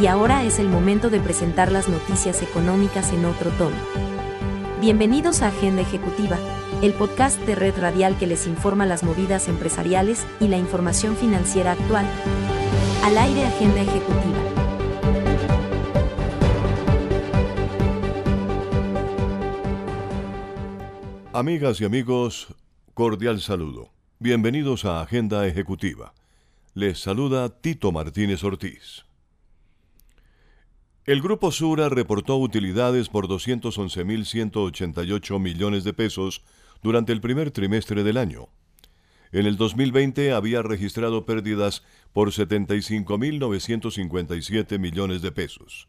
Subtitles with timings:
[0.00, 3.76] Y ahora es el momento de presentar las noticias económicas en otro tono.
[4.80, 6.38] Bienvenidos a Agenda Ejecutiva,
[6.80, 11.72] el podcast de Red Radial que les informa las movidas empresariales y la información financiera
[11.72, 12.06] actual.
[13.04, 14.38] Al aire Agenda Ejecutiva.
[21.34, 22.54] Amigas y amigos,
[22.94, 23.90] cordial saludo.
[24.18, 26.14] Bienvenidos a Agenda Ejecutiva.
[26.72, 29.09] Les saluda Tito Martínez Ortiz.
[31.06, 36.42] El Grupo Sura reportó utilidades por 211.188 millones de pesos
[36.82, 38.50] durante el primer trimestre del año.
[39.32, 41.82] En el 2020 había registrado pérdidas
[42.12, 45.88] por 75.957 millones de pesos.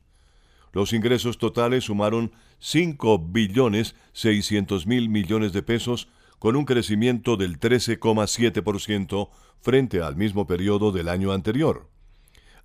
[0.71, 6.07] Los ingresos totales sumaron 5 billones 600 mil millones de pesos
[6.39, 9.27] con un crecimiento del 13,7%
[9.59, 11.89] frente al mismo periodo del año anterior.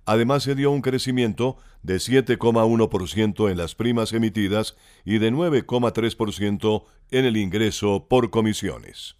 [0.07, 7.25] Además se dio un crecimiento de 7,1% en las primas emitidas y de 9,3% en
[7.25, 9.17] el ingreso por comisiones.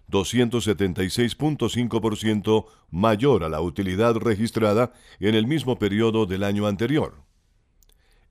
[0.09, 7.25] 276.5% mayor a la utilidad registrada en el mismo periodo del año anterior.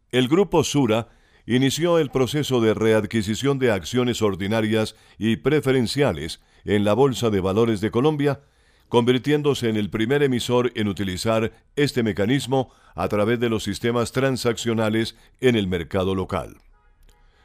[0.09, 1.09] El grupo Sura
[1.45, 7.81] inició el proceso de readquisición de acciones ordinarias y preferenciales en la Bolsa de Valores
[7.81, 8.41] de Colombia,
[8.87, 15.15] convirtiéndose en el primer emisor en utilizar este mecanismo a través de los sistemas transaccionales
[15.39, 16.57] en el mercado local.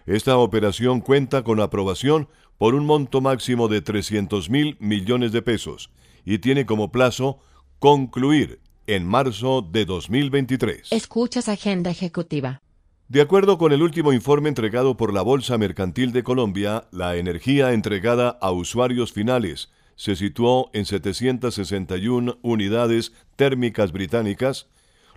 [0.06, 5.90] Esta operación cuenta con aprobación por un monto máximo de 300 mil millones de pesos
[6.24, 7.40] y tiene como plazo
[7.78, 10.92] concluir en marzo de 2023.
[10.92, 12.63] Escuchas Agenda Ejecutiva.
[13.08, 17.74] De acuerdo con el último informe entregado por la Bolsa Mercantil de Colombia, la energía
[17.74, 24.68] entregada a usuarios finales se situó en 761 unidades térmicas británicas,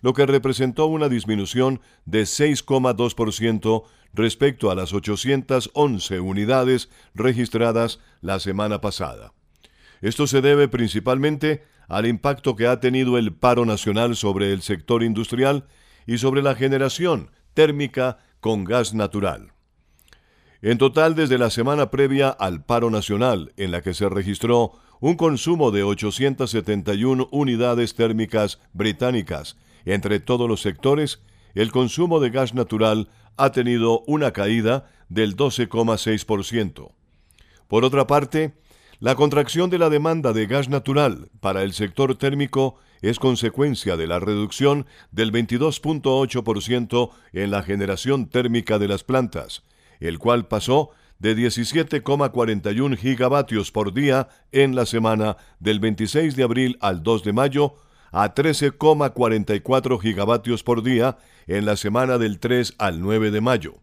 [0.01, 3.83] lo que representó una disminución de 6,2%
[4.13, 9.31] respecto a las 811 unidades registradas la semana pasada.
[10.01, 15.03] Esto se debe principalmente al impacto que ha tenido el paro nacional sobre el sector
[15.03, 15.65] industrial
[16.05, 19.51] y sobre la generación térmica con gas natural.
[20.61, 25.15] En total, desde la semana previa al paro nacional, en la que se registró un
[25.15, 31.23] consumo de 871 unidades térmicas británicas entre todos los sectores,
[31.55, 36.91] el consumo de gas natural ha tenido una caída del 12,6%.
[37.67, 38.53] Por otra parte,
[38.99, 44.07] la contracción de la demanda de gas natural para el sector térmico es consecuencia de
[44.07, 49.61] la reducción del 22.8% en la generación térmica de las plantas,
[49.99, 56.77] el cual pasó de 17,41 gigavatios por día en la semana del 26 de abril
[56.81, 57.75] al 2 de mayo
[58.11, 63.75] a 13,44 gigavatios por día en la semana del 3 al 9 de mayo.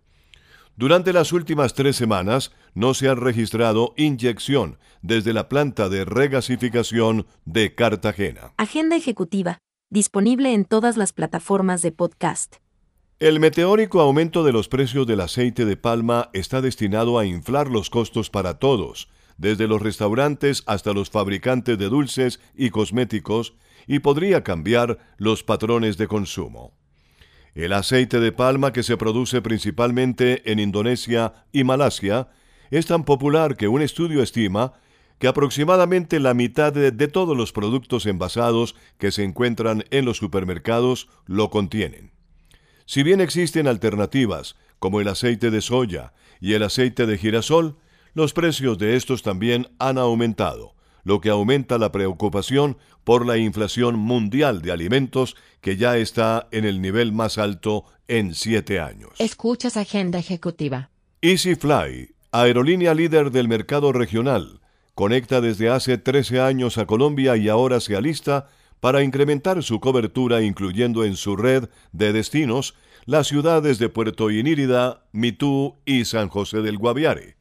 [0.76, 7.26] Durante las últimas tres semanas no se ha registrado inyección desde la planta de regasificación
[7.44, 8.52] de Cartagena.
[8.56, 9.58] Agenda ejecutiva,
[9.90, 12.56] disponible en todas las plataformas de podcast.
[13.20, 17.88] El meteórico aumento de los precios del aceite de palma está destinado a inflar los
[17.88, 19.08] costos para todos,
[19.38, 23.54] desde los restaurantes hasta los fabricantes de dulces y cosméticos,
[23.86, 26.72] y podría cambiar los patrones de consumo.
[27.54, 32.28] El aceite de palma que se produce principalmente en Indonesia y Malasia
[32.70, 34.72] es tan popular que un estudio estima
[35.20, 41.09] que aproximadamente la mitad de, todos los productos envasados que se encuentran en los supermercados
[41.26, 42.10] lo contienen.
[42.87, 47.78] Si bien existen alternativas como el aceite de soya y el aceite de girasol,
[48.14, 53.97] los precios de estos también han aumentado lo que aumenta la preocupación por la inflación
[53.98, 59.10] mundial de alimentos que ya está en el nivel más alto en siete años.
[59.19, 60.90] Escuchas Agenda Ejecutiva.
[61.20, 64.61] EasyFly, aerolínea líder del mercado regional,
[64.94, 68.49] conecta desde hace 13 años a Colombia y ahora se alista
[68.81, 72.75] para incrementar su cobertura incluyendo en su red de destinos
[73.06, 77.33] las ciudades de Puerto Inírida, Mitú y San José del Guaviare.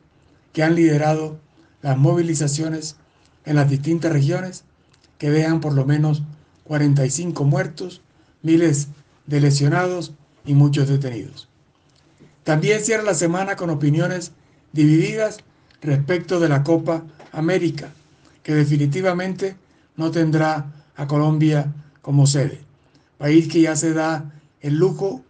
[0.53, 1.39] que han liderado
[1.83, 2.97] las movilizaciones
[3.45, 4.65] en las distintas regiones
[5.19, 6.23] que dejan por lo menos
[6.65, 8.03] 45 muertos,
[8.43, 8.89] miles
[9.27, 10.13] de lesionados
[10.45, 11.49] y muchos detenidos.
[12.43, 14.33] También cierra la semana con opiniones
[14.73, 15.39] divididas
[15.85, 17.93] respecto de la Copa América,
[18.43, 19.57] que definitivamente
[19.97, 21.73] no tendrá a Colombia
[22.03, 22.59] como sede,
[23.19, 25.23] país que ya se da el lujo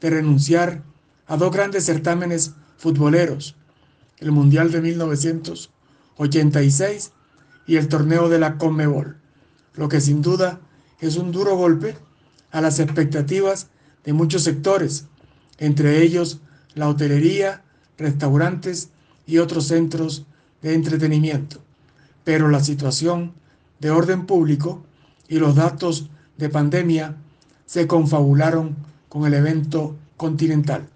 [0.00, 0.82] de renunciar
[1.26, 3.56] a dos grandes certámenes futboleros,
[4.18, 7.12] el Mundial de 1986
[7.66, 9.16] y el torneo de la Conmebol,
[9.74, 10.60] lo que sin duda
[11.00, 11.96] es un duro golpe
[12.50, 13.68] a las expectativas
[14.04, 15.06] de muchos sectores,
[15.58, 16.40] entre ellos
[16.74, 17.62] la hotelería,
[17.96, 18.91] restaurantes
[19.26, 20.26] y otros centros
[20.62, 21.60] de entretenimiento.
[22.24, 23.32] Pero la situación
[23.80, 24.82] de orden público
[25.28, 27.16] y los datos de pandemia
[27.66, 28.76] se confabularon
[29.08, 30.88] con el evento continental.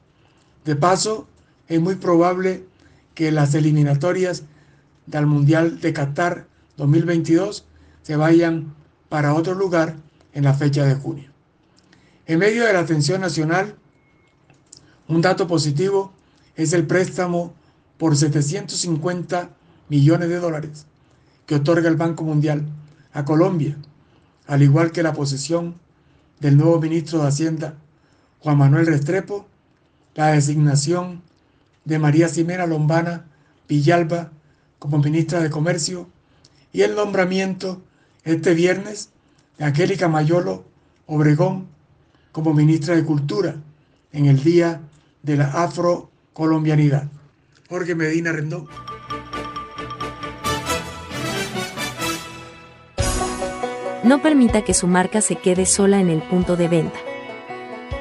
[0.64, 1.26] De paso,
[1.68, 2.64] es muy probable
[3.14, 4.44] que las eliminatorias
[5.06, 6.46] del Mundial de Qatar
[6.76, 7.64] 2022
[8.02, 8.74] se vayan
[9.08, 9.96] para otro lugar
[10.32, 11.30] en la fecha de junio.
[12.26, 13.76] En medio de la atención nacional,
[15.08, 16.12] un dato positivo
[16.56, 17.54] es el préstamo
[17.98, 19.50] por 750
[19.88, 20.86] millones de dólares
[21.46, 22.66] que otorga el Banco Mundial
[23.12, 23.76] a Colombia,
[24.46, 25.74] al igual que la posesión
[26.40, 27.74] del nuevo ministro de Hacienda,
[28.40, 29.46] Juan Manuel Restrepo,
[30.14, 31.22] la designación
[31.84, 33.26] de María Ximena Lombana
[33.68, 34.30] Villalba
[34.78, 36.08] como ministra de Comercio
[36.72, 37.82] y el nombramiento
[38.24, 39.10] este viernes
[39.58, 40.64] de Angélica Mayolo
[41.06, 41.68] Obregón
[42.32, 43.56] como ministra de Cultura
[44.12, 44.80] en el Día
[45.22, 47.08] de la Afrocolombianidad.
[47.68, 48.66] Jorge Medina Rendón.
[54.04, 56.98] No permita que su marca se quede sola en el punto de venta.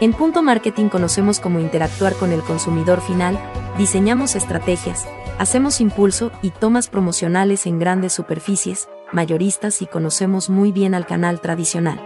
[0.02, 3.40] En Punto Marketing conocemos cómo interactuar con el consumidor final,
[3.78, 5.08] diseñamos estrategias,
[5.40, 11.42] hacemos impulso y tomas promocionales en grandes superficies, mayoristas y conocemos muy bien al canal
[11.42, 12.00] tradicional.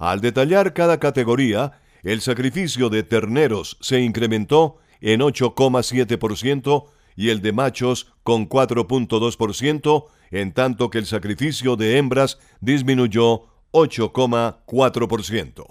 [0.00, 7.52] Al detallar cada categoría, el sacrificio de terneros se incrementó en 8,7% y el de
[7.52, 15.64] machos con 4.2%, en tanto que el sacrificio de hembras disminuyó 8,4%.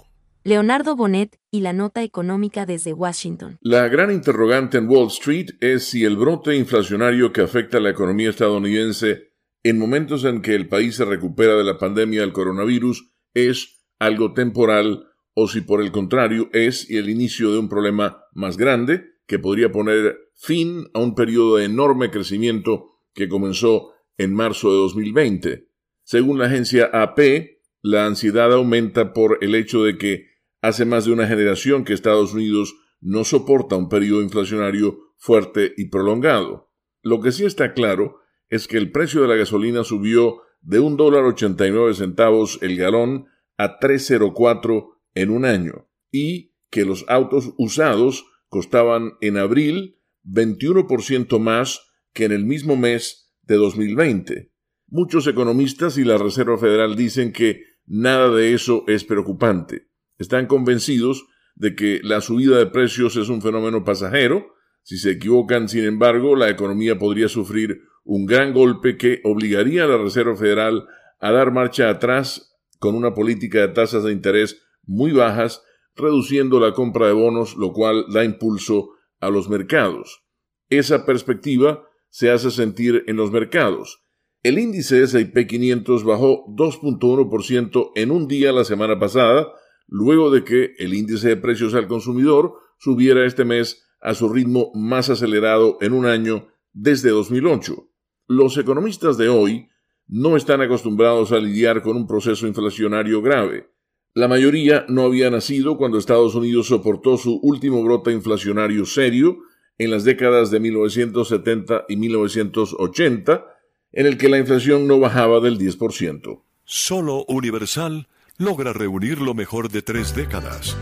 [0.44, 3.58] Leonardo Bonet y la nota económica desde Washington.
[3.60, 7.90] La gran interrogante en Wall Street es si el brote inflacionario que afecta a la
[7.90, 9.32] economía estadounidense
[9.64, 14.34] en momentos en que el país se recupera de la pandemia del coronavirus es algo
[14.34, 19.38] temporal o si por el contrario es el inicio de un problema más grande que
[19.38, 25.68] podría poner fin a un periodo de enorme crecimiento que comenzó en marzo de 2020.
[26.04, 31.12] Según la agencia AP, la ansiedad aumenta por el hecho de que Hace más de
[31.12, 36.72] una generación que Estados Unidos no soporta un periodo inflacionario fuerte y prolongado.
[37.02, 38.18] Lo que sí está claro
[38.48, 43.78] es que el precio de la gasolina subió de un dólar centavos el galón a
[43.78, 51.80] 3.04 en un año y que los autos usados costaban en abril 21% más
[52.12, 54.52] que en el mismo mes de 2020.
[54.88, 59.88] Muchos economistas y la Reserva Federal dicen que nada de eso es preocupante.
[60.18, 64.54] Están convencidos de que la subida de precios es un fenómeno pasajero.
[64.82, 69.88] Si se equivocan, sin embargo, la economía podría sufrir un gran golpe que obligaría a
[69.88, 70.86] la Reserva Federal
[71.18, 75.62] a dar marcha atrás con una política de tasas de interés muy bajas,
[75.96, 80.22] reduciendo la compra de bonos, lo cual da impulso a los mercados.
[80.68, 84.04] Esa perspectiva se hace sentir en los mercados.
[84.42, 89.52] El índice S&P 500 bajó 2.1% en un día la semana pasada,
[89.88, 94.70] luego de que el índice de precios al consumidor subiera este mes a su ritmo
[94.74, 97.88] más acelerado en un año desde 2008.
[98.28, 99.68] Los economistas de hoy
[100.06, 103.68] no están acostumbrados a lidiar con un proceso inflacionario grave.
[104.16, 109.40] La mayoría no había nacido cuando Estados Unidos soportó su último brote inflacionario serio
[109.76, 113.44] en las décadas de 1970 y 1980,
[113.92, 116.40] en el que la inflación no bajaba del 10%.
[116.64, 118.08] Solo Universal
[118.38, 120.74] logra reunir lo mejor de tres décadas.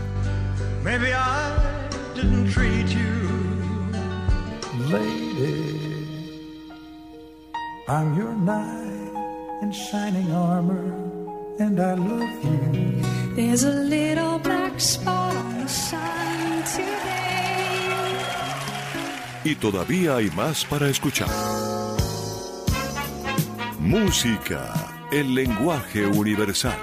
[0.85, 1.51] Maybe I
[2.15, 3.01] didn't treat you.
[4.89, 5.75] Lady,
[7.89, 9.11] I'm your knight
[9.61, 10.85] in shining armor,
[11.59, 12.94] and I love you.
[13.35, 16.85] There's a little black spot on the sun today.
[19.43, 21.27] Y todavía hay más para escuchar.
[23.79, 24.73] Música
[25.11, 26.79] el lenguaje universal.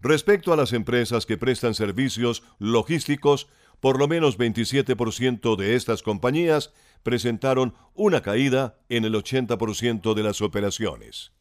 [0.00, 3.48] Respecto a las empresas que prestan servicios logísticos,
[3.80, 10.42] por lo menos 27% de estas compañías presentaron una caída en el 80% de las
[10.42, 11.32] operaciones.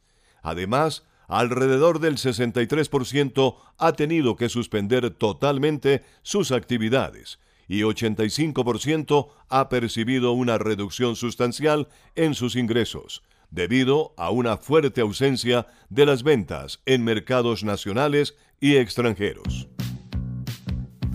[0.42, 10.32] Además, alrededor del 63% ha tenido que suspender totalmente sus actividades y 85% ha percibido
[10.32, 17.04] una reducción sustancial en sus ingresos, debido a una fuerte ausencia de las ventas en
[17.04, 19.68] mercados nacionales y extranjeros.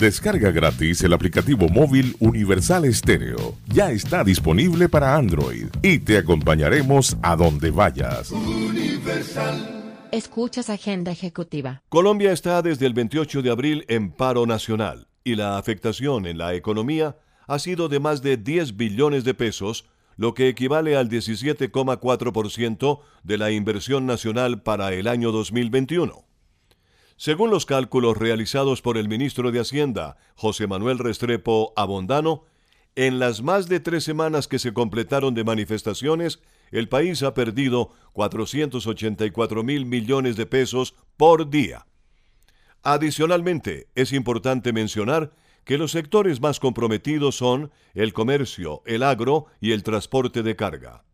[0.03, 3.55] Descarga gratis el aplicativo móvil Universal Stereo.
[3.69, 8.33] Ya está disponible para Android y te acompañaremos a donde vayas.
[8.33, 10.09] Universal.
[10.11, 11.85] Escuchas Agenda Ejecutiva.
[11.89, 16.55] Colombia está desde el 28 de abril en paro nacional y la afectación en la
[16.55, 17.15] economía
[17.47, 19.85] ha sido de más de 10 billones de pesos,
[20.17, 26.25] lo que equivale al 17,4% de la inversión nacional para el año 2021.
[27.25, 32.47] Según los cálculos realizados por el ministro de Hacienda, José Manuel Restrepo Abondano,
[32.97, 36.41] en las más de tres semanas que se completaron de manifestaciones,
[36.73, 41.87] el país ha perdido 484 mil millones de pesos por día.
[42.83, 45.31] Adicionalmente, es importante mencionar
[45.63, 51.05] que los sectores más comprometidos son el comercio, el agro y el transporte de carga.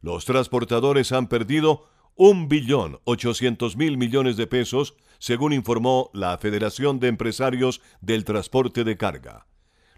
[0.00, 7.00] Los transportadores han perdido un billón ochocientos mil millones de pesos, según informó la Federación
[7.00, 9.46] de Empresarios del Transporte de Carga.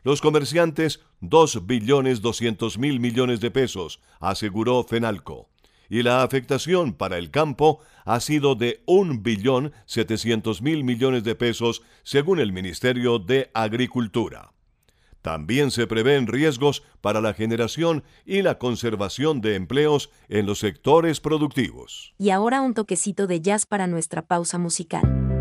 [0.04, 5.48] Los comerciantes, dos billones doscientos mil millones de pesos, aseguró Fenalco.
[5.90, 11.34] Y la afectación para el campo ha sido de un billón setecientos mil millones de
[11.34, 14.53] pesos, según el Ministerio de Agricultura.
[15.24, 21.18] También se prevén riesgos para la generación y la conservación de empleos en los sectores
[21.20, 22.12] productivos.
[22.18, 25.33] Y ahora un toquecito de jazz para nuestra pausa musical.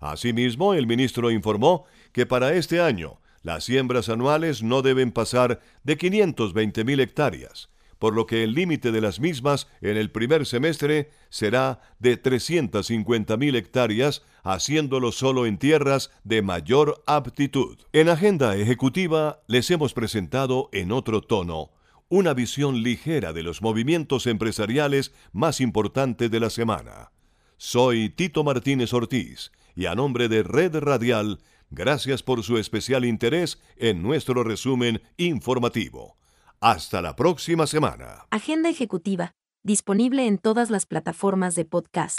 [0.00, 5.96] Asimismo, el ministro informó que para este año las siembras anuales no deben pasar de
[5.96, 11.10] 520 mil hectáreas, por lo que el límite de las mismas en el primer semestre
[11.30, 17.78] será de 350.000 hectáreas, haciéndolo solo en tierras de mayor aptitud.
[17.92, 21.70] En agenda ejecutiva les hemos presentado en otro tono
[22.08, 27.10] una visión ligera de los movimientos empresariales más importantes de la semana.
[27.56, 33.60] Soy Tito Martínez Ortiz y a nombre de Red Radial, gracias por su especial interés
[33.76, 36.16] en nuestro resumen informativo.
[36.64, 38.24] Hasta la próxima semana.
[38.30, 42.18] Agenda ejecutiva, disponible en todas las plataformas de podcast.